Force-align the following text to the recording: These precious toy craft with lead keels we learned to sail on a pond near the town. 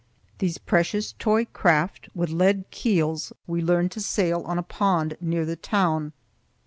These 0.39 0.57
precious 0.57 1.11
toy 1.13 1.45
craft 1.45 2.09
with 2.15 2.31
lead 2.31 2.65
keels 2.71 3.33
we 3.45 3.61
learned 3.61 3.91
to 3.91 4.01
sail 4.01 4.41
on 4.47 4.57
a 4.57 4.63
pond 4.63 5.15
near 5.21 5.45
the 5.45 5.55
town. 5.55 6.13